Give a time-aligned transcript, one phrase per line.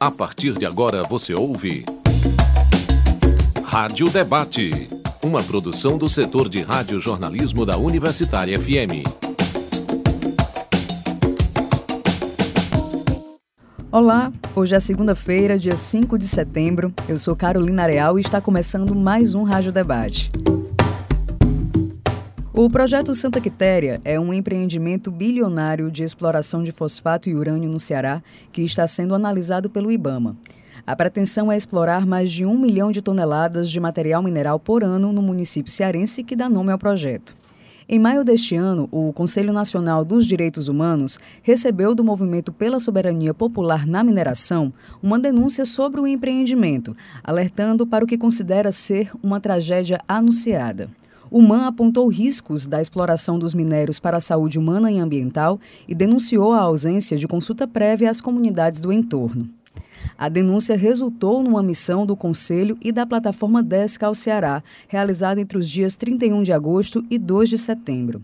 [0.00, 1.84] A partir de agora você ouve.
[3.64, 4.70] Rádio Debate.
[5.20, 9.02] Uma produção do setor de rádio-jornalismo da Universitária FM.
[13.90, 16.94] Olá, hoje é segunda-feira, dia 5 de setembro.
[17.08, 20.30] Eu sou Carolina Real e está começando mais um Rádio Debate.
[22.60, 27.78] O projeto Santa Quitéria é um empreendimento bilionário de exploração de fosfato e urânio no
[27.78, 28.20] Ceará
[28.50, 30.36] que está sendo analisado pelo IBAMA.
[30.84, 35.12] A pretensão é explorar mais de um milhão de toneladas de material mineral por ano
[35.12, 37.32] no município cearense que dá nome ao projeto.
[37.88, 43.32] Em maio deste ano, o Conselho Nacional dos Direitos Humanos recebeu do Movimento pela Soberania
[43.32, 49.38] Popular na Mineração uma denúncia sobre o empreendimento, alertando para o que considera ser uma
[49.38, 50.90] tragédia anunciada.
[51.30, 55.94] O MAN apontou riscos da exploração dos minérios para a saúde humana e ambiental e
[55.94, 59.48] denunciou a ausência de consulta prévia às comunidades do entorno.
[60.16, 65.58] A denúncia resultou numa missão do Conselho e da plataforma DESCA ao Ceará, realizada entre
[65.58, 68.22] os dias 31 de agosto e 2 de setembro.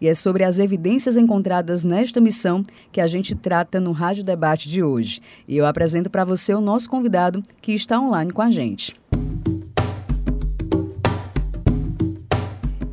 [0.00, 4.68] E é sobre as evidências encontradas nesta missão que a gente trata no Rádio Debate
[4.68, 5.20] de hoje.
[5.48, 9.01] E eu apresento para você o nosso convidado que está online com a gente.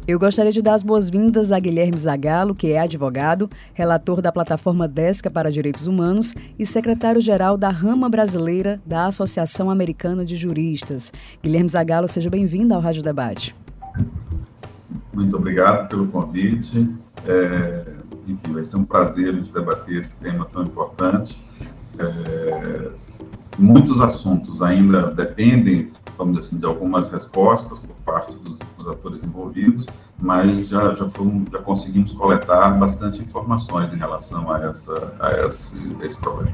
[0.09, 4.87] Eu gostaria de dar as boas-vindas a Guilherme Zagalo, que é advogado, relator da plataforma
[4.87, 11.13] Desca para Direitos Humanos e secretário-geral da rama brasileira da Associação Americana de Juristas.
[11.43, 13.55] Guilherme Zagalo, seja bem-vindo ao Rádio Debate.
[15.13, 16.91] Muito obrigado pelo convite.
[17.27, 17.85] É,
[18.27, 21.39] enfim, vai ser um prazer a gente debater esse tema tão importante.
[21.99, 22.89] É,
[23.59, 29.23] muitos assuntos ainda dependem, vamos dizer assim, de algumas respostas por parte dos, dos atores
[29.23, 29.85] envolvidos,
[30.21, 36.05] mas já, já, já conseguimos coletar bastante informações em relação a, essa, a esse, a
[36.05, 36.51] esse problema.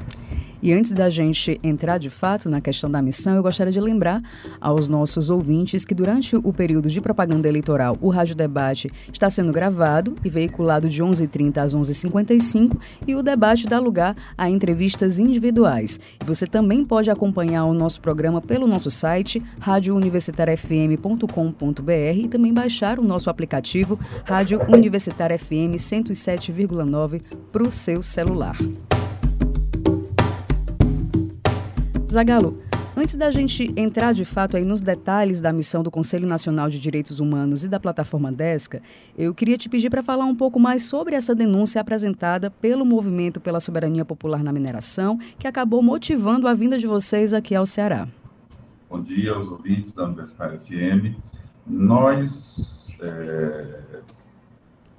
[0.66, 4.20] E antes da gente entrar de fato na questão da missão, eu gostaria de lembrar
[4.60, 9.54] aos nossos ouvintes que durante o período de propaganda eleitoral, o Rádio Debate está sendo
[9.54, 16.00] gravado e veiculado de 11h30 às 11h55 e o debate dá lugar a entrevistas individuais.
[16.26, 23.04] Você também pode acompanhar o nosso programa pelo nosso site radiouniversitariafm.com.br e também baixar o
[23.04, 28.58] nosso aplicativo Rádio Universitária FM 107,9 para o seu celular.
[32.16, 32.58] Zagalo,
[32.96, 36.80] antes da gente entrar de fato aí nos detalhes da missão do Conselho Nacional de
[36.80, 38.82] Direitos Humanos e da plataforma Desca,
[39.18, 43.42] eu queria te pedir para falar um pouco mais sobre essa denúncia apresentada pelo Movimento
[43.42, 48.08] pela Soberania Popular na Mineração, que acabou motivando a vinda de vocês aqui ao Ceará.
[48.90, 51.20] Bom dia aos ouvintes da Universitária FM.
[51.68, 53.82] Nós, é,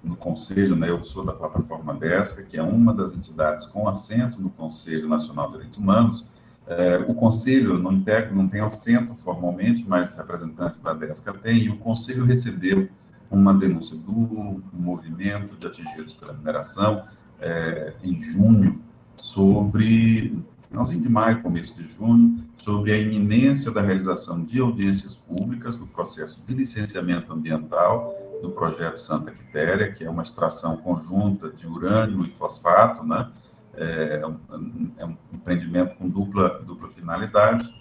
[0.04, 4.38] no Conselho, né, eu sou da plataforma Desca, que é uma das entidades com assento
[4.38, 6.35] no Conselho Nacional de Direitos Humanos,
[6.66, 11.68] é, o Conselho não, integra, não tem assento formalmente, mas representante da DESCA tem, e
[11.68, 12.88] o Conselho recebeu
[13.30, 17.04] uma denúncia do movimento de atingidos pela mineração
[17.40, 18.80] é, em junho
[19.14, 20.36] sobre,
[20.68, 25.86] finalzinho de maio, começo de junho, sobre a iminência da realização de audiências públicas do
[25.86, 32.24] processo de licenciamento ambiental do projeto Santa Quitéria, que é uma extração conjunta de urânio
[32.24, 33.30] e fosfato, né,
[33.76, 37.72] é, é, um, é um empreendimento com dupla, dupla finalidade,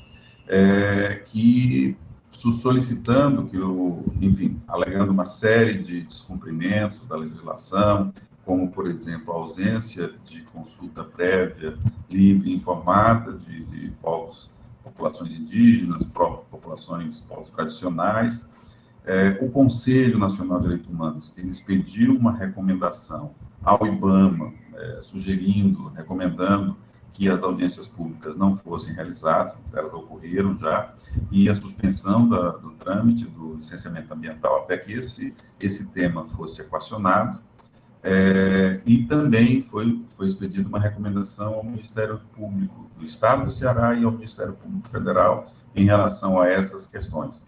[0.47, 1.97] é, que
[2.29, 8.13] solicitando que o, enfim, alegando uma série de descumprimentos da legislação,
[8.45, 11.77] como, por exemplo, a ausência de consulta prévia,
[12.09, 14.51] livre e informada de, de povos,
[14.83, 18.49] populações indígenas, populações, povos tradicionais.
[19.03, 25.89] É, o Conselho Nacional de Direitos Humanos, ele expediu uma recomendação ao IBAMA, é, sugerindo,
[25.89, 26.77] recomendando
[27.15, 30.91] que as audiências públicas não fossem realizadas, elas ocorreram já,
[31.31, 36.61] e a suspensão da, do trâmite do licenciamento ambiental até que esse, esse tema fosse
[36.61, 37.39] equacionado.
[38.03, 43.95] É, e também foi, foi expedida uma recomendação ao Ministério Público do Estado do Ceará
[43.95, 47.41] e ao Ministério Público Federal em relação a essas questões.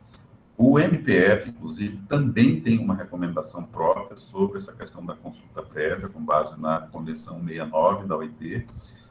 [0.59, 6.19] O MPF, inclusive, também tem uma recomendação própria sobre essa questão da consulta prévia, com
[6.19, 8.65] base na Convenção 69 da OIT,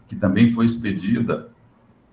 [0.08, 1.48] que também foi expedida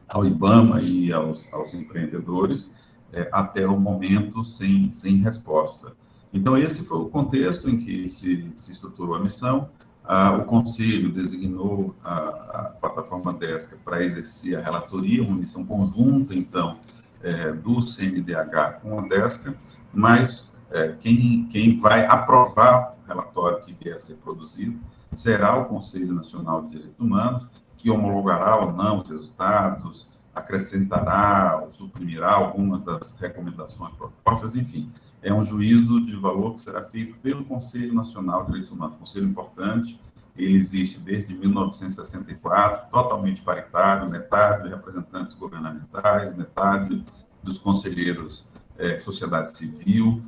[0.08, 2.72] ao IBAMA e aos, aos empreendedores
[3.12, 5.94] é, até o momento sem, sem resposta.
[6.32, 9.68] Então, esse foi o contexto em que se, se estruturou a missão.
[10.04, 16.36] Ah, o Conselho designou a, a plataforma DESCA para exercer a relatoria, uma missão conjunta,
[16.36, 16.78] então,
[17.24, 19.56] é, do CNDH com a DESCA,
[19.94, 24.80] mas é, quem, quem vai aprovar o relatório que vier a ser produzido
[25.12, 31.72] será o Conselho Nacional de Direitos Humanos, que homologará ou não os resultados, acrescentará ou
[31.72, 34.92] suprimirá algumas das recomendações propostas, enfim.
[35.22, 39.28] É um juízo de valor que será feito pelo Conselho Nacional de Direitos Humanos, conselho
[39.28, 40.00] importante,
[40.36, 47.04] ele existe desde 1964, totalmente paritário, metade de representantes governamentais, metade
[47.44, 48.46] dos conselheiros
[48.78, 50.22] é, sociedade civil,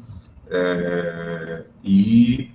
[0.48, 2.52] é, e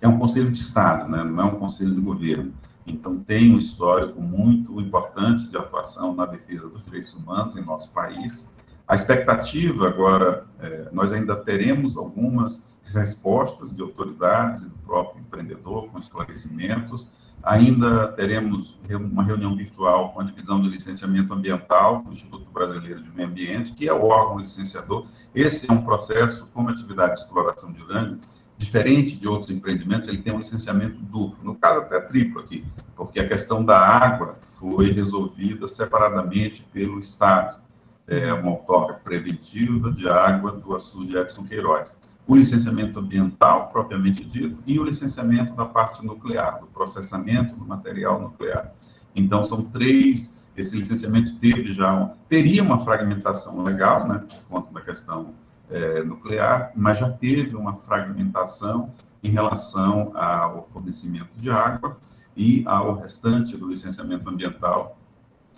[0.00, 1.22] é um conselho de Estado, né?
[1.22, 2.52] não é um conselho de governo.
[2.86, 7.90] Então, tem um histórico muito importante de atuação na defesa dos direitos humanos em nosso
[7.92, 8.46] país.
[8.86, 15.88] A expectativa agora, é, nós ainda teremos algumas respostas de autoridades e do próprio empreendedor
[15.88, 17.06] com esclarecimentos.
[17.42, 23.10] Ainda teremos uma reunião virtual com a divisão de licenciamento ambiental do Instituto Brasileiro de
[23.10, 25.06] Meio Ambiente, que é o órgão licenciador.
[25.34, 28.18] Esse é um processo, como atividade de exploração de urânio,
[28.56, 32.64] diferente de outros empreendimentos, ele tem um licenciamento duplo, no caso até triplo aqui,
[32.94, 37.63] porque a questão da água foi resolvida separadamente pelo Estado,
[38.06, 41.96] é uma outorga preventiva de água do açude Edson Queiroz.
[42.26, 48.20] O licenciamento ambiental, propriamente dito, e o licenciamento da parte nuclear, do processamento do material
[48.20, 48.72] nuclear.
[49.14, 54.80] Então, são três, esse licenciamento teve já, teria uma fragmentação legal, né, por conta da
[54.80, 55.34] questão
[55.70, 58.92] é, nuclear, mas já teve uma fragmentação
[59.22, 61.98] em relação ao fornecimento de água
[62.36, 64.98] e ao restante do licenciamento ambiental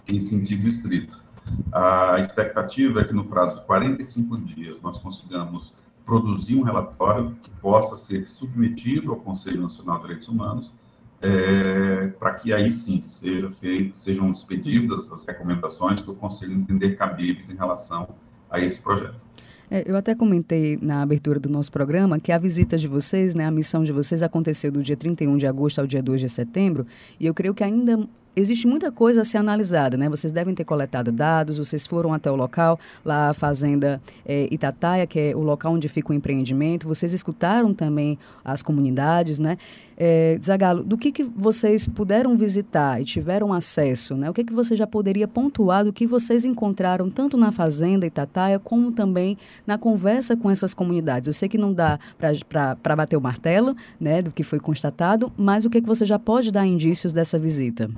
[0.06, 1.25] em sentido estrito.
[1.72, 7.50] A expectativa é que no prazo de 45 dias nós consigamos produzir um relatório que
[7.50, 10.72] possa ser submetido ao Conselho Nacional de Direitos Humanos,
[11.20, 16.94] é, para que aí sim seja feito, sejam expedidas as recomendações que o Conselho entender
[16.96, 18.08] cabíveis em relação
[18.48, 19.26] a esse projeto.
[19.68, 23.44] É, eu até comentei na abertura do nosso programa que a visita de vocês, né,
[23.44, 26.86] a missão de vocês aconteceu do dia 31 de agosto ao dia 2 de setembro,
[27.18, 30.08] e eu creio que ainda existe muita coisa a ser analisada, né?
[30.10, 35.06] Vocês devem ter coletado dados, vocês foram até o local, lá a Fazenda é, Itataia,
[35.06, 39.56] que é o local onde fica o empreendimento, vocês escutaram também as comunidades, né?
[39.98, 44.28] É, Zagalo, do que, que vocês puderam visitar e tiveram acesso, né?
[44.28, 48.58] O que, que você já poderia pontuar do que vocês encontraram tanto na Fazenda Itataia
[48.58, 51.28] como também na conversa com essas comunidades?
[51.28, 55.64] Eu sei que não dá para bater o martelo, né, do que foi constatado, mas
[55.64, 57.88] o que, que você já pode dar indícios dessa visita?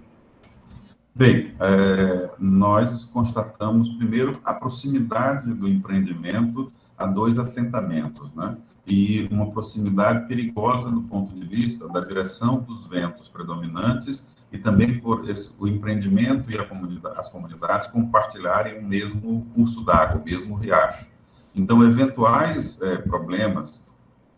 [1.19, 8.57] Bem, é, nós constatamos, primeiro, a proximidade do empreendimento a dois assentamentos, né?
[8.87, 15.01] E uma proximidade perigosa do ponto de vista da direção dos ventos predominantes e também
[15.01, 20.55] por esse, o empreendimento e comunidade, as comunidades compartilharem o mesmo curso d'água, o mesmo
[20.55, 21.05] riacho.
[21.53, 23.83] Então, eventuais é, problemas,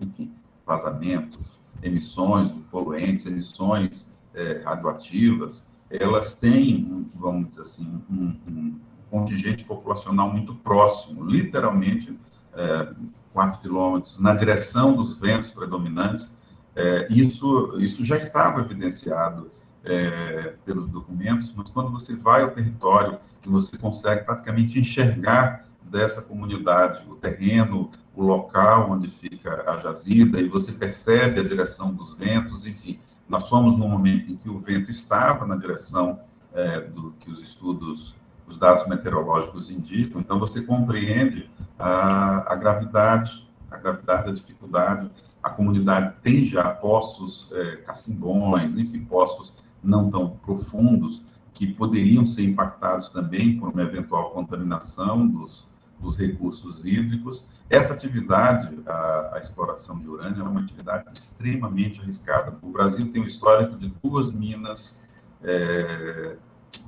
[0.00, 0.32] enfim,
[0.64, 9.64] vazamentos, emissões de poluentes, emissões é, radioativas, elas têm, vamos dizer assim, um, um contingente
[9.64, 12.16] populacional muito próximo, literalmente
[12.54, 12.94] é,
[13.32, 16.36] 4 quilômetros, na direção dos ventos predominantes.
[16.76, 19.50] É, isso, isso já estava evidenciado
[19.84, 26.22] é, pelos documentos, mas quando você vai ao território, que você consegue praticamente enxergar dessa
[26.22, 32.14] comunidade, o terreno, o local onde fica a jazida, e você percebe a direção dos
[32.14, 36.18] ventos, enfim, nós fomos no momento em que o vento estava na direção
[36.52, 38.16] é, do que os estudos,
[38.48, 45.08] os dados meteorológicos indicam, então você compreende a, a gravidade, a gravidade da dificuldade.
[45.40, 52.42] A comunidade tem já poços, é, cacimbões, enfim, poços não tão profundos, que poderiam ser
[52.42, 55.68] impactados também por uma eventual contaminação dos,
[56.00, 57.46] dos recursos hídricos.
[57.68, 62.56] Essa atividade, a, a, exploração de urânio, é uma atividade extremamente arriscada.
[62.62, 64.98] O Brasil tem um histórico de duas minas
[65.42, 66.36] é,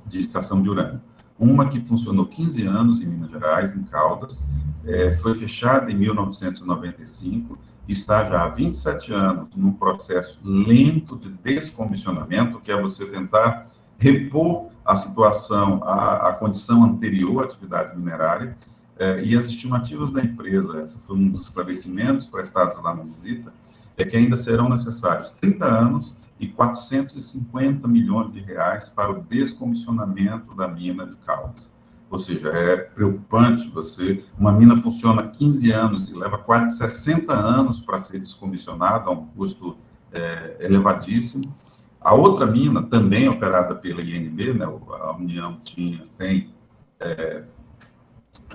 [0.05, 1.01] de extração de urânio.
[1.39, 4.41] Uma que funcionou 15 anos em Minas Gerais, em Caldas,
[4.85, 12.59] é, foi fechada em 1995, está já há 27 anos num processo lento de descomissionamento,
[12.59, 13.67] que é você tentar
[13.97, 18.57] repor a situação, a, a condição anterior à atividade minerária,
[18.97, 23.53] é, e as estimativas da empresa, essa foi um dos esclarecimentos prestados lá na visita,
[23.97, 30.55] é que ainda serão necessários 30 anos e 450 milhões de reais para o descomissionamento
[30.55, 31.71] da mina de Caldas.
[32.09, 37.79] Ou seja, é preocupante você, uma mina funciona 15 anos e leva quase 60 anos
[37.79, 39.75] para ser descomissionada, a um custo
[40.11, 41.55] é, elevadíssimo.
[41.99, 46.53] A outra mina, também operada pela INB, né, a União tinha, tem
[46.99, 47.43] é,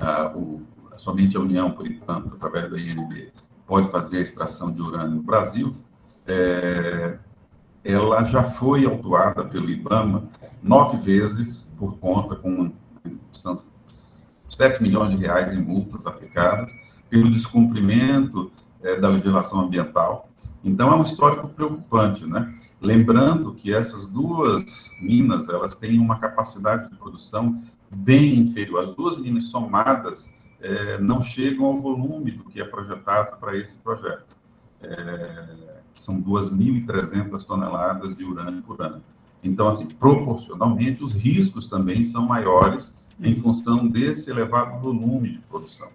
[0.00, 0.62] a, o,
[0.96, 3.32] somente a União, por enquanto, através da INB,
[3.66, 5.76] pode fazer a extração de urânio no Brasil,
[6.26, 7.18] é,
[7.84, 10.28] ela já foi autuada pelo IBAMA
[10.62, 12.72] nove vezes por conta com
[14.48, 16.72] 7 milhões de reais em multas aplicadas
[17.08, 18.50] pelo descumprimento
[18.82, 20.28] é, da legislação ambiental.
[20.62, 22.52] Então, é um histórico preocupante, né?
[22.80, 28.84] Lembrando que essas duas minas, elas têm uma capacidade de produção bem inferior.
[28.84, 30.30] As duas minas somadas
[30.60, 34.36] é, não chegam ao volume do que é projetado para esse projeto,
[34.82, 39.02] é, que são 2.300 toneladas de urânio por ano.
[39.42, 45.88] Então, assim, proporcionalmente, os riscos também são maiores em função desse elevado volume de produção.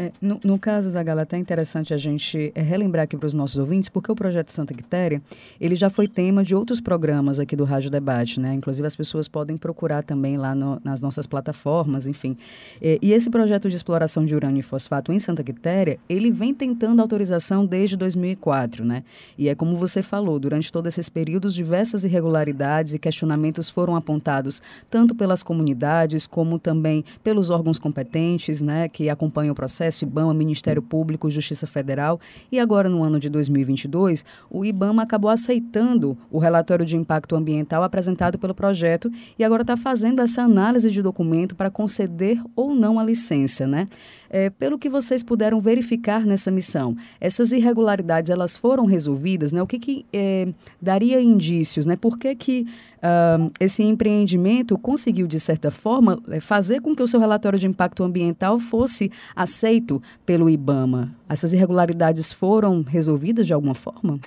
[0.00, 3.34] É, no, no, caso, Zagala, até é interessante a gente é, relembrar aqui para os
[3.34, 5.20] nossos ouvintes, porque o projeto Santa Quitéria,
[5.60, 8.54] ele já foi tema de outros programas aqui do Rádio Debate, né?
[8.54, 12.36] Inclusive as pessoas podem procurar também lá no, nas nossas plataformas, enfim.
[12.80, 16.54] É, e esse projeto de exploração de urânio e fosfato em Santa Quitéria, ele vem
[16.54, 19.02] tentando autorização desde 2004, né?
[19.36, 24.62] E é como você falou, durante todos esses períodos, diversas irregularidades e questionamentos foram apontados
[24.88, 30.34] tanto pelas comunidades como também pelos órgãos competentes, né, que acompanham o processo Processo, IBAMA,
[30.34, 32.20] Ministério Público, Justiça Federal.
[32.52, 37.82] E agora, no ano de 2022, o IBAMA acabou aceitando o relatório de impacto ambiental
[37.82, 42.98] apresentado pelo projeto e agora está fazendo essa análise de documento para conceder ou não
[42.98, 43.88] a licença, né?
[44.30, 49.62] É, pelo que vocês puderam verificar nessa missão, essas irregularidades elas foram resolvidas, né?
[49.62, 50.48] O que, que é,
[50.80, 51.96] daria indícios, né?
[51.96, 52.66] Por que, que
[52.98, 57.66] uh, esse empreendimento conseguiu, de certa forma, é, fazer com que o seu relatório de
[57.66, 61.14] impacto ambiental fosse aceito pelo IBAMA?
[61.28, 64.20] Essas irregularidades foram resolvidas de alguma forma?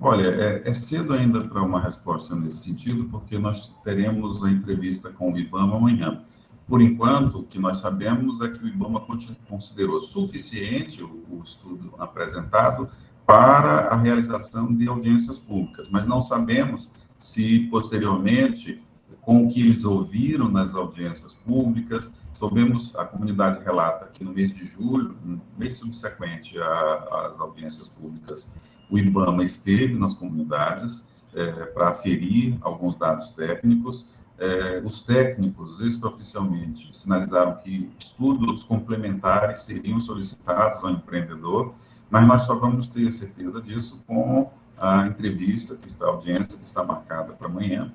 [0.00, 5.10] Olha, é, é cedo ainda para uma resposta nesse sentido, porque nós teremos a entrevista
[5.10, 6.22] com o IBAMA amanhã.
[6.68, 9.06] Por enquanto, o que nós sabemos é que o IBAMA
[9.48, 12.88] considerou suficiente o, o estudo apresentado
[13.24, 18.82] para a realização de audiências públicas, mas não sabemos se posteriormente,
[19.20, 24.52] com o que eles ouviram nas audiências públicas, soubemos, a comunidade relata que no mês
[24.54, 28.48] de julho, no mês subsequente às audiências públicas,
[28.90, 31.04] o IBAMA esteve nas comunidades
[31.34, 34.06] é, para aferir alguns dados técnicos.
[34.38, 41.74] É, os técnicos, extraoficialmente, sinalizaram que estudos complementares seriam solicitados ao empreendedor,
[42.10, 46.64] mas nós só vamos ter certeza disso com a entrevista, que está a audiência, que
[46.64, 47.92] está marcada para amanhã.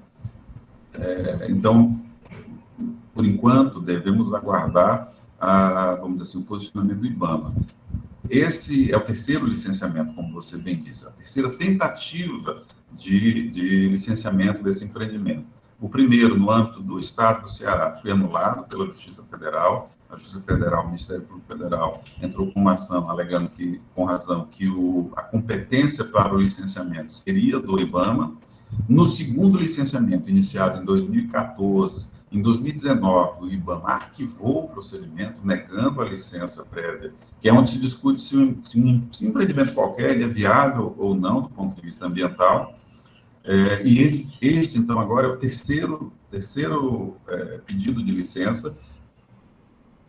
[0.94, 2.00] É, então,
[3.14, 5.10] por enquanto, devemos aguardar,
[5.40, 7.54] a, vamos dizer assim, o posicionamento do IBAMA.
[8.30, 14.64] Esse é o terceiro licenciamento, como você bem disse, a terceira tentativa de, de licenciamento
[14.64, 15.46] desse empreendimento.
[15.80, 20.42] O primeiro, no âmbito do Estado do Ceará, foi anulado pela Justiça Federal, a Justiça
[20.42, 25.12] Federal, o Ministério Público Federal, entrou com uma ação alegando que, com razão, que o,
[25.16, 28.36] a competência para o licenciamento seria do IBAMA.
[28.88, 36.06] No segundo licenciamento, iniciado em 2014, em 2019, o IBAMA arquivou o procedimento, negando a
[36.06, 40.22] licença prévia, que é onde se discute se um, se um, se um empreendimento qualquer
[40.22, 42.76] é viável ou não do ponto de vista ambiental.
[43.44, 48.78] É, e este, este, então, agora é o terceiro, terceiro é, pedido de licença,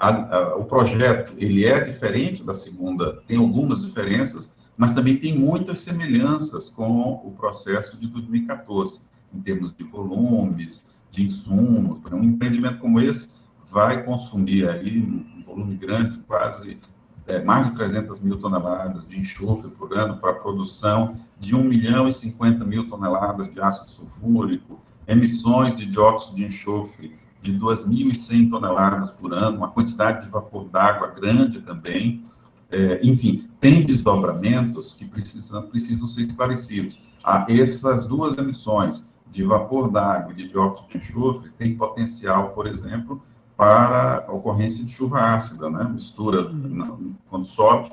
[0.02, 5.38] a, a, o projeto ele é diferente da segunda, tem algumas diferenças, mas também tem
[5.38, 9.00] muitas semelhanças com o processo de 2014,
[9.32, 12.00] em termos de volumes, de insumos.
[12.12, 13.28] Um empreendimento como esse,
[13.64, 16.80] vai consumir aí um volume grande, quase
[17.28, 21.62] é, mais de 300 mil toneladas de enxofre por ano para a produção de 1
[21.62, 28.48] milhão e 50 mil toneladas de ácido sulfúrico, emissões de dióxido de enxofre de 2.100
[28.48, 32.22] toneladas por ano, uma quantidade de vapor d'água grande também.
[32.70, 36.98] É, enfim, tem desdobramentos que precisam, precisam ser esclarecidos.
[37.22, 42.66] Ah, essas duas emissões de vapor d'água e de dióxido de enxofre têm potencial, por
[42.66, 43.20] exemplo,
[43.56, 45.84] para a ocorrência de chuva ácida, né?
[45.84, 47.14] mistura, uhum.
[47.28, 47.90] quando sobe,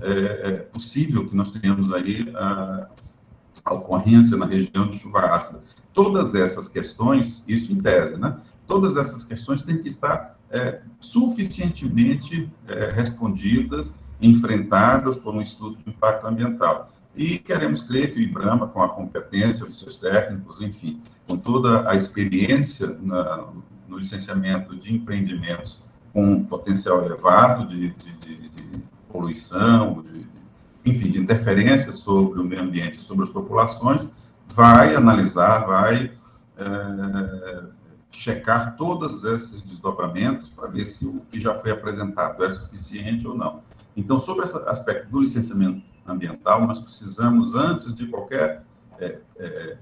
[0.00, 2.88] é, é, possível que nós tenhamos aí a,
[3.64, 5.60] a ocorrência na região de chuva ácida.
[5.92, 8.36] Todas essas questões, isso em tese, né?
[8.72, 15.90] Todas essas questões têm que estar é, suficientemente é, respondidas, enfrentadas por um estudo de
[15.90, 16.90] impacto ambiental.
[17.14, 21.90] E queremos crer que o IBRAMA, com a competência dos seus técnicos, enfim, com toda
[21.90, 23.44] a experiência na,
[23.86, 25.78] no licenciamento de empreendimentos
[26.10, 30.02] com potencial elevado de, de, de, de poluição,
[30.82, 34.10] enfim, de interferência sobre o meio ambiente sobre as populações,
[34.54, 36.10] vai analisar, vai
[36.56, 37.81] é,
[38.12, 43.34] checar todos esses desdobramentos para ver se o que já foi apresentado é suficiente ou
[43.34, 43.62] não.
[43.96, 48.64] Então, sobre esse aspecto do licenciamento ambiental, nós precisamos, antes de qualquer
[48.98, 49.76] é, é,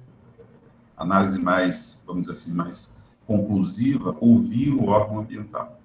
[0.97, 2.95] análise mais, vamos dizer assim, mais
[3.27, 5.80] conclusiva, ouvir o órgão ambiental.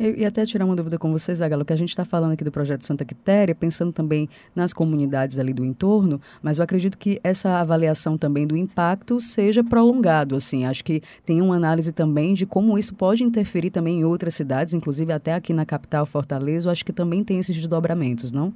[0.00, 2.42] Eu ia até tirar uma dúvida com vocês, Agalo, que a gente está falando aqui
[2.42, 7.20] do projeto Santa Quitéria, pensando também nas comunidades ali do entorno, mas eu acredito que
[7.22, 12.46] essa avaliação também do impacto seja prolongado, assim, acho que tem uma análise também de
[12.46, 16.72] como isso pode interferir também em outras cidades, inclusive até aqui na capital Fortaleza, eu
[16.72, 18.54] acho que também tem esses desdobramentos, não?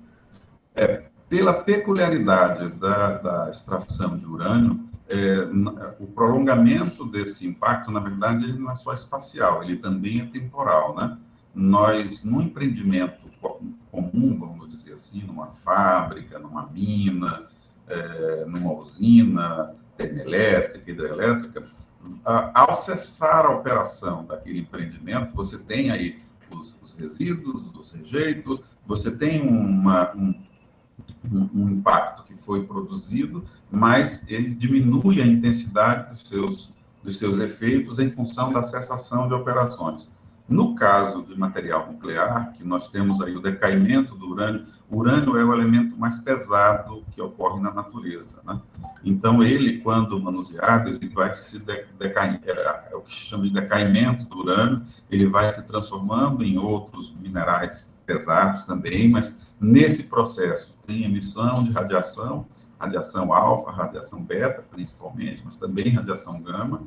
[0.75, 5.47] É, pela peculiaridade da, da extração de urânio, é,
[6.01, 10.97] o prolongamento desse impacto, na verdade, ele não é só espacial, ele também é temporal,
[10.97, 11.19] né?
[11.55, 13.25] Nós, no empreendimento
[13.91, 17.47] comum, vamos dizer assim, numa fábrica, numa mina,
[17.87, 21.65] é, numa usina termoelétrica, hidrelétrica,
[22.25, 26.21] ao cessar a operação daquele empreendimento, você tem aí
[26.51, 30.35] os, os resíduos, os rejeitos, você tem uma, um,
[31.31, 37.39] um, um, impacto que foi produzido, mas ele diminui a intensidade dos seus, dos seus
[37.39, 40.09] efeitos em função da cessação de operações.
[40.47, 45.39] No caso de material nuclear, que nós temos aí o decaimento do urânio, o urânio
[45.39, 48.61] é o elemento mais pesado que ocorre na natureza, né?
[49.03, 51.59] Então, ele, quando manuseado, ele vai se
[51.99, 56.45] decair, é, é o que se chama de decaimento do urânio, ele vai se transformando
[56.45, 62.47] em outros minerais pesados também, mas nesse processo tem emissão de radiação,
[62.79, 66.83] radiação alfa, radiação beta, principalmente, mas também radiação gama,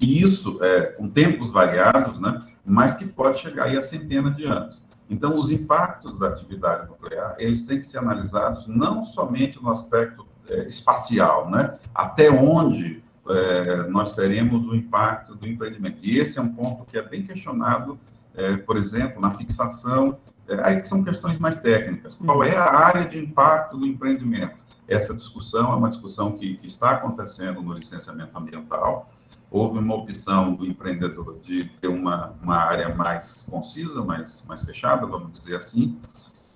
[0.00, 4.44] e isso é, com tempos variados, né, mas que pode chegar aí a centenas de
[4.44, 4.82] anos.
[5.08, 10.26] Então, os impactos da atividade nuclear, eles têm que ser analisados não somente no aspecto
[10.48, 15.98] é, espacial, né, até onde é, nós teremos o impacto do empreendimento.
[16.02, 17.98] E esse é um ponto que é bem questionado,
[18.34, 22.14] é, por exemplo, na fixação, é, aí que são questões mais técnicas.
[22.14, 24.64] Qual é a área de impacto do empreendimento?
[24.86, 29.08] Essa discussão é uma discussão que, que está acontecendo no licenciamento ambiental,
[29.54, 35.06] houve uma opção do empreendedor de ter uma, uma área mais concisa, mais, mais fechada,
[35.06, 35.96] vamos dizer assim,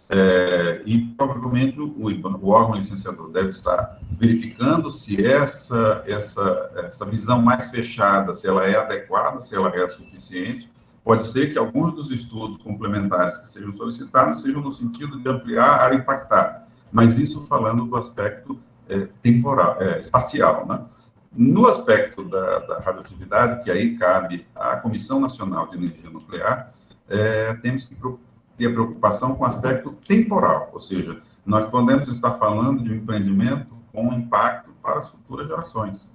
[0.08, 7.40] é, e provavelmente o, o, órgão licenciador deve estar verificando se essa, essa, essa visão
[7.40, 10.68] mais fechada, se ela é adequada, se ela é suficiente.
[11.04, 15.68] Pode ser que alguns dos estudos complementares que sejam solicitados sejam no sentido de ampliar
[15.68, 18.58] a área impactada, mas isso falando do aspecto
[18.88, 20.80] é, temporal, é, espacial, né?
[21.38, 26.68] No aspecto da, da, radioatividade, que aí cabe à Comissão Nacional de Energia Nuclear,
[27.08, 27.96] é, temos que
[28.56, 33.68] ter preocupação com o aspecto temporal, ou seja, nós podemos estar falando de um empreendimento
[33.92, 36.10] com impacto para as futuras gerações,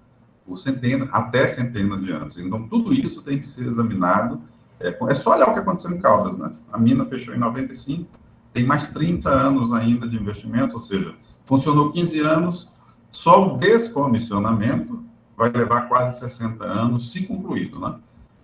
[0.46, 2.38] por centenas, até centenas de anos.
[2.38, 4.42] Então, tudo isso tem que ser examinado.
[4.78, 6.52] É, é só olhar o que aconteceu em Caldas, né?
[6.70, 8.10] A mina fechou em 95,
[8.52, 12.70] tem mais 30 anos ainda de investimento, ou seja, funcionou 15 anos,
[13.10, 18.00] só o descomissionamento vai levar quase 60 anos, se concluído, né?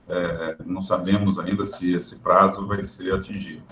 [0.07, 3.63] É, não sabemos ainda se esse prazo vai ser atingido.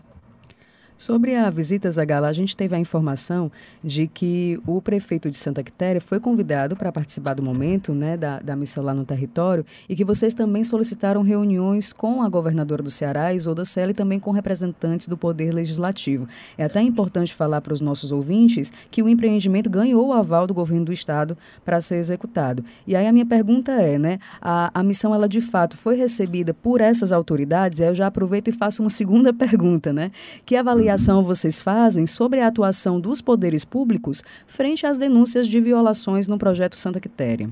[0.97, 3.51] Sobre a visita Zagala, a gente teve a informação
[3.83, 8.39] de que o prefeito de Santa Quitéria foi convidado para participar do momento né, da,
[8.39, 12.89] da missão lá no território e que vocês também solicitaram reuniões com a governadora do
[12.89, 16.27] Ceará, Isolda Sela, e também com representantes do Poder Legislativo.
[16.57, 20.53] É até importante falar para os nossos ouvintes que o empreendimento ganhou o aval do
[20.53, 22.65] governo do Estado para ser executado.
[22.87, 26.55] E aí a minha pergunta é, né, a, a missão, ela de fato foi recebida
[26.55, 27.81] por essas autoridades?
[27.81, 30.11] Aí eu já aproveito e faço uma segunda pergunta, né?
[30.43, 35.59] Que avalia avaliação vocês fazem sobre a atuação dos poderes públicos frente às denúncias de
[35.59, 37.49] violações no projeto Santa Quitéria?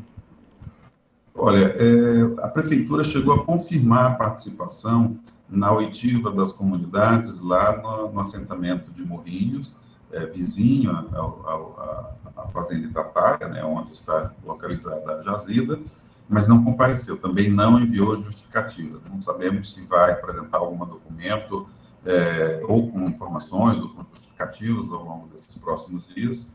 [1.33, 5.17] Olha, é, a prefeitura chegou a confirmar a participação
[5.49, 9.75] na oitiva das comunidades lá no, no assentamento de Morrinhos,
[10.13, 15.77] é, vizinho à fazenda Itataia, né, onde está localizada a jazida,
[16.29, 18.99] mas não compareceu, também não enviou justificativa.
[19.09, 21.67] Não sabemos se vai apresentar algum documento
[22.05, 26.47] é, ou com informações ou com justificativos ao longo desses próximos dias.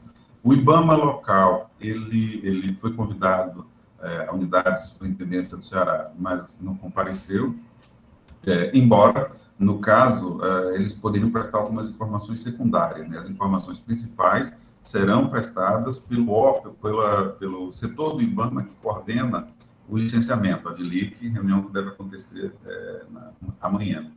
[0.42, 3.64] O IBAMA local, ele, ele foi convidado
[4.00, 7.54] é, à unidade de superintendência do Ceará, mas não compareceu,
[8.46, 13.06] é, embora, no caso, é, eles poderiam prestar algumas informações secundárias.
[13.08, 13.18] Né?
[13.18, 14.50] As informações principais
[14.82, 19.48] serão prestadas pelo, pela, pelo setor do IBAMA que coordena
[19.86, 24.10] o licenciamento, a DILIC, reunião que deve acontecer é, na, amanhã.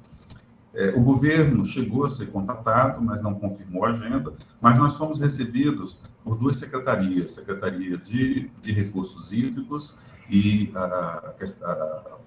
[0.73, 5.19] É, o governo chegou a ser contatado, mas não confirmou a agenda, mas nós fomos
[5.19, 9.95] recebidos por duas secretarias, Secretaria de, de Recursos Hídricos
[10.29, 11.33] e a, a,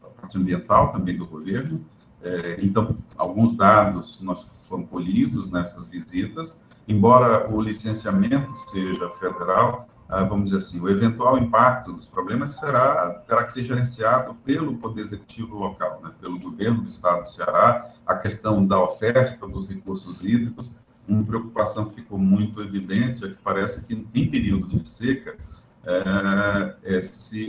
[0.05, 1.85] a parte ambiental também do governo.
[2.23, 6.57] É, então, alguns dados nós foram colhidos nessas visitas,
[6.87, 13.45] embora o licenciamento seja federal, vamos dizer assim, o eventual impacto dos problemas será, terá
[13.45, 18.15] que ser gerenciado pelo Poder Executivo local, né, pelo governo do Estado do Ceará, a
[18.15, 20.71] questão da oferta dos recursos hídricos,
[21.09, 25.37] uma preocupação que ficou muito evidente é que parece que em período de seca,
[25.85, 27.01] é,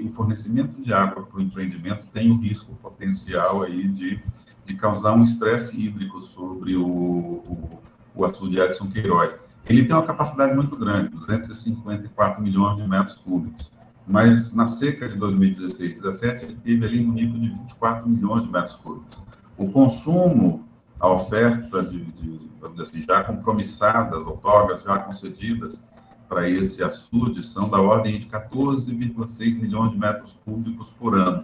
[0.04, 4.22] o fornecimento de água para o empreendimento tem o risco potencial aí de,
[4.64, 7.80] de causar um estresse hídrico sobre o, o,
[8.14, 9.36] o açude Edson Queiroz.
[9.70, 13.70] Ele tem uma capacidade muito grande, 254 milhões de metros cúbicos,
[14.08, 18.78] mas na seca de 2016-17 ele teve ali no nível de 24 milhões de metros
[18.78, 19.20] cúbicos.
[19.58, 20.66] O consumo,
[20.98, 22.48] a oferta de, de
[22.80, 25.84] assim, já compromissadas, outorgas já concedidas
[26.30, 31.44] para esse açude são da ordem de 14,6 milhões de metros cúbicos por ano.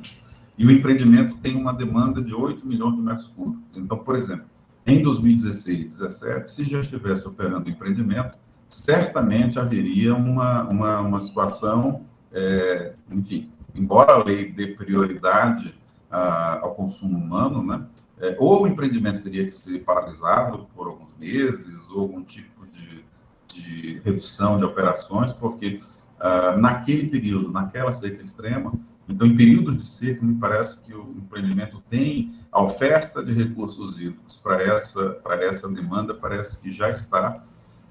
[0.57, 3.77] E o empreendimento tem uma demanda de 8 milhões de metros cúbicos.
[3.77, 4.45] Então, por exemplo,
[4.86, 12.96] em 2016, 2017, se já estivesse operando empreendimento, certamente haveria uma, uma, uma situação, é,
[13.12, 15.74] enfim, embora a lei dê prioridade
[16.10, 17.86] a, ao consumo humano, né,
[18.19, 23.06] é, ou o empreendimento teria que ser paralisado por alguns meses, ou algum tipo de,
[23.54, 25.80] de redução de operações, porque
[26.24, 28.72] ah, naquele período, naquela seca extrema,
[29.07, 33.99] então, em períodos de seca, me parece que o empreendimento tem a oferta de recursos
[33.99, 37.43] hídricos para essa, para essa demanda, parece que já está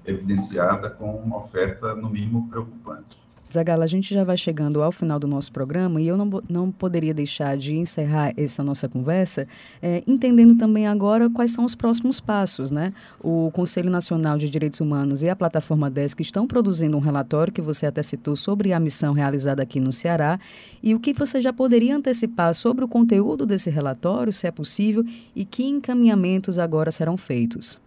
[0.05, 3.21] evidenciada com uma oferta, no mínimo, preocupante.
[3.53, 6.71] Zagala, a gente já vai chegando ao final do nosso programa e eu não, não
[6.71, 9.47] poderia deixar de encerrar essa nossa conversa
[9.81, 12.91] é, entendendo também agora quais são os próximos passos, né?
[13.21, 17.61] O Conselho Nacional de Direitos Humanos e a Plataforma DESC estão produzindo um relatório que
[17.61, 20.39] você até citou sobre a missão realizada aqui no Ceará
[20.81, 25.05] e o que você já poderia antecipar sobre o conteúdo desse relatório, se é possível,
[25.35, 27.79] e que encaminhamentos agora serão feitos.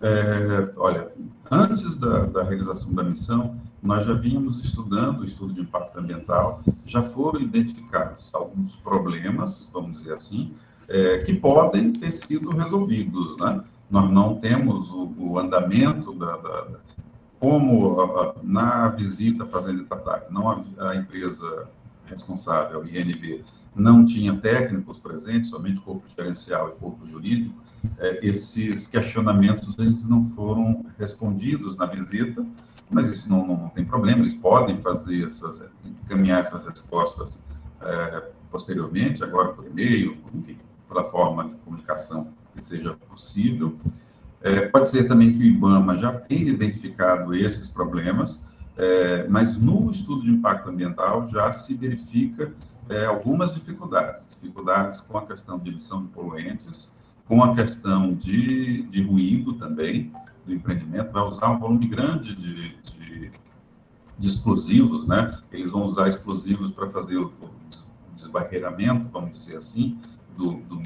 [0.00, 1.08] É, olha,
[1.50, 6.62] antes da, da realização da missão, nós já vínhamos estudando o estudo de impacto ambiental,
[6.84, 10.54] já foram identificados alguns problemas, vamos dizer assim,
[10.88, 13.36] é, que podem ter sido resolvidos.
[13.38, 13.62] Né?
[13.90, 16.66] Nós não temos o, o andamento da, da,
[17.38, 21.68] como a, a, na visita à Fazenda Itatar, não a, a, empresa
[22.06, 27.54] responsável, a INB, não tinha técnicos presentes, somente corpo gerencial e corpo jurídico,
[27.98, 32.44] é, esses questionamentos eles não foram respondidos na visita,
[32.90, 37.42] mas isso não, não, tem problema, eles podem fazer essas, encaminhar essas respostas
[37.80, 43.76] é, posteriormente, agora por e-mail, enfim, pela forma de comunicação que seja possível.
[44.40, 48.42] É, pode ser também que o IBAMA já tenha identificado esses problemas,
[48.76, 52.52] é, mas no estudo de impacto ambiental já se verifica
[52.88, 56.92] é, algumas dificuldades, dificuldades com a questão de emissão de poluentes,
[57.26, 60.12] com a questão de, de ruído também,
[60.48, 63.30] do empreendimento vai usar um volume grande de, de,
[64.18, 65.30] de explosivos, né?
[65.52, 67.32] Eles vão usar explosivos para fazer o,
[68.16, 69.98] desbarreiramento, vamos dizer assim,
[70.36, 70.82] do, do,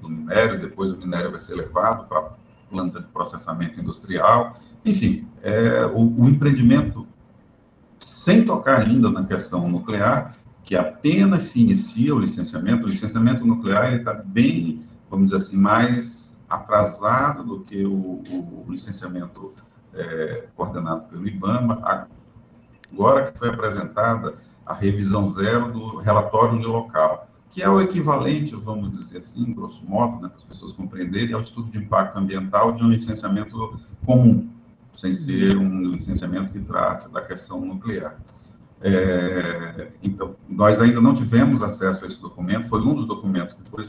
[0.00, 2.34] do, minério, depois o minério vai ser levado para
[2.68, 4.56] planta de processamento industrial.
[4.84, 7.06] Enfim, é, o, o empreendimento,
[7.98, 13.94] sem tocar ainda na questão nuclear, que apenas se inicia o licenciamento, o licenciamento nuclear
[13.94, 19.52] está bem, vamos dizer assim, mais atrasado do que o, o licenciamento
[19.94, 21.80] é, coordenado pelo IBAMA,
[22.92, 28.54] agora que foi apresentada a revisão zero do relatório de local, que é o equivalente,
[28.54, 32.72] vamos dizer assim, grosso modo, né, para as pessoas compreenderem, ao estudo de impacto ambiental
[32.72, 34.50] de um licenciamento comum,
[34.92, 38.18] sem ser um licenciamento que trate da questão nuclear.
[38.80, 43.70] É, então, nós ainda não tivemos acesso a esse documento, foi um dos documentos que
[43.70, 43.84] foi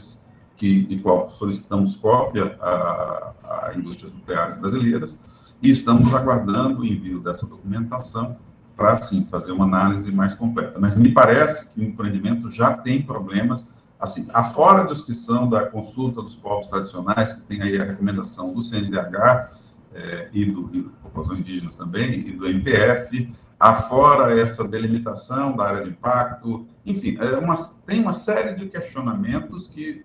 [0.58, 5.16] que, de qual solicitamos cópia a, a indústrias nucleares brasileiras
[5.62, 8.36] e estamos aguardando o envio dessa documentação
[8.76, 10.78] para, sim, fazer uma análise mais completa.
[10.78, 13.68] Mas me parece que o empreendimento já tem problemas,
[13.98, 18.62] assim, afora a descrição da consulta dos povos tradicionais, que tem aí a recomendação do
[18.62, 19.50] CNDH
[19.94, 25.64] é, e, do, e do População Indígenas também, e do MPF, afora essa delimitação da
[25.64, 30.04] área de impacto, enfim, é uma, tem uma série de questionamentos que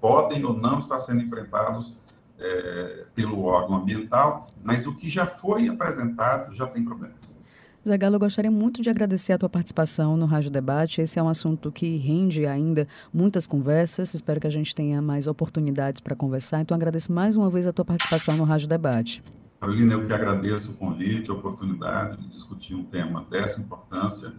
[0.00, 1.94] podem ou não estar sendo enfrentados
[2.38, 7.34] é, pelo órgão ambiental, mas o que já foi apresentado já tem problemas.
[7.86, 11.00] Zé Galo, eu gostaria muito de agradecer a tua participação no Rádio Debate.
[11.00, 14.12] Esse é um assunto que rende ainda muitas conversas.
[14.12, 16.60] Espero que a gente tenha mais oportunidades para conversar.
[16.60, 19.22] Então, agradeço mais uma vez a tua participação no Rádio Debate.
[19.60, 24.32] Carolina, eu que agradeço o convite, a oportunidade de discutir um tema dessa importância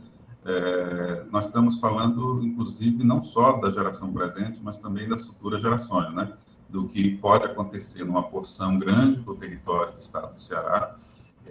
[0.48, 6.14] é, nós estamos falando, inclusive, não só da geração presente, mas também das futuras gerações,
[6.14, 6.32] né?
[6.70, 10.96] Do que pode acontecer numa porção grande do território do estado do Ceará.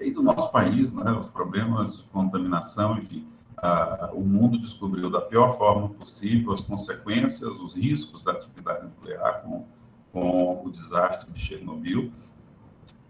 [0.01, 5.21] e do nosso país, né, os problemas de contaminação, enfim, a, o mundo descobriu da
[5.21, 9.65] pior forma possível as consequências, os riscos da atividade nuclear com,
[10.13, 12.11] com o desastre de Chernobyl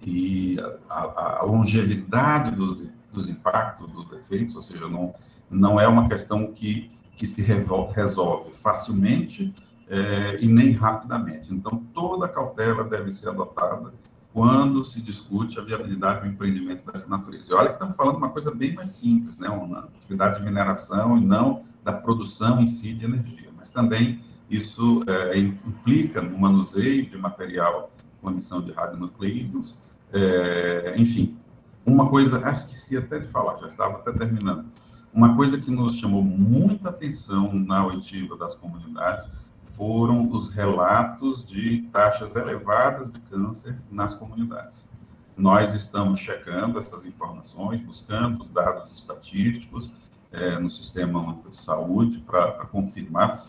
[0.04, 0.56] e
[0.88, 5.12] a, a longevidade dos, dos impactos, dos efeitos, ou seja, não,
[5.50, 9.54] não é uma questão que, que se resolve facilmente
[9.88, 11.52] é, e nem rapidamente.
[11.52, 13.92] Então, toda cautela deve ser adotada
[14.32, 17.52] quando se discute a viabilidade do empreendimento dessa natureza.
[17.52, 19.48] E olha que estamos falando de uma coisa bem mais simples, né?
[19.48, 25.02] uma atividade de mineração e não da produção em si de energia, mas também isso
[25.06, 29.76] é, implica no manuseio de material com emissão de radionucleidos,
[30.12, 31.36] é, enfim,
[31.84, 34.66] uma coisa, esqueci até de falar, já estava até terminando,
[35.16, 39.26] uma coisa que nos chamou muita atenção na oitiva das comunidades
[39.64, 44.86] foram os relatos de taxas elevadas de câncer nas comunidades.
[45.34, 49.90] Nós estamos checando essas informações, buscando os dados estatísticos
[50.30, 53.42] é, no Sistema Único de Saúde para confirmar.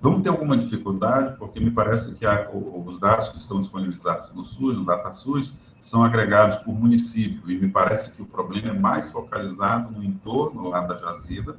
[0.00, 4.42] Vamos ter alguma dificuldade, porque me parece que a, os dados que estão disponibilizados no
[4.42, 9.10] SUS, no DataSUS, são agregados por município, e me parece que o problema é mais
[9.10, 11.56] focalizado no entorno lá da jazida,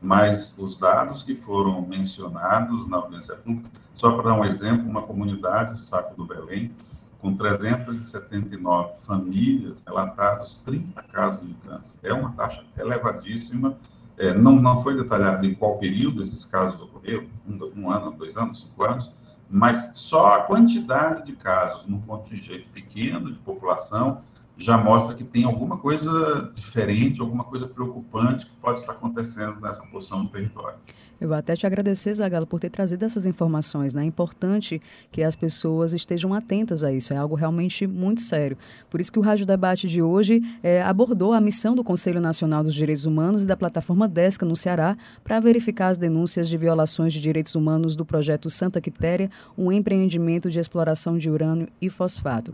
[0.00, 5.02] mas os dados que foram mencionados na audiência pública, só para dar um exemplo, uma
[5.02, 6.72] comunidade, o Saco do Belém,
[7.20, 11.96] com 379 famílias, relatados 30 casos de câncer.
[12.02, 13.78] É uma taxa elevadíssima,
[14.18, 18.36] é, não, não foi detalhado em qual período esses casos ocorreram, um, um ano, dois
[18.36, 19.12] anos, cinco anos,
[19.52, 24.22] mas só a quantidade de casos num contingente pequeno de população
[24.56, 29.82] já mostra que tem alguma coisa diferente, alguma coisa preocupante que pode estar acontecendo nessa
[29.82, 30.78] porção do território.
[31.22, 33.94] Eu vou até te agradecer, Zagalo, por ter trazido essas informações.
[33.94, 34.02] Né?
[34.02, 34.82] É importante
[35.12, 37.14] que as pessoas estejam atentas a isso.
[37.14, 38.58] É algo realmente muito sério.
[38.90, 42.64] Por isso que o Rádio Debate de hoje é, abordou a missão do Conselho Nacional
[42.64, 47.12] dos Direitos Humanos e da plataforma DESCA no Ceará para verificar as denúncias de violações
[47.12, 52.52] de direitos humanos do projeto Santa Quitéria, um empreendimento de exploração de urânio e fosfato.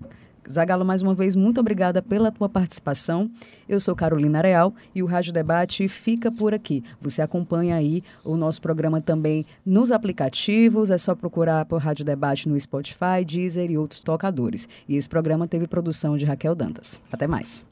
[0.50, 3.30] Zagalo, mais uma vez, muito obrigada pela tua participação.
[3.68, 6.82] Eu sou Carolina Real e o Rádio Debate fica por aqui.
[7.00, 12.48] Você acompanha aí o nosso programa também nos aplicativos, é só procurar por Rádio Debate
[12.48, 14.66] no Spotify, Deezer e outros tocadores.
[14.88, 16.98] E esse programa teve produção de Raquel Dantas.
[17.12, 17.62] Até mais.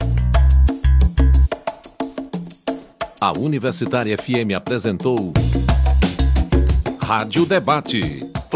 [3.19, 5.33] A Universitária FM apresentou
[7.01, 8.36] Rádio Debate.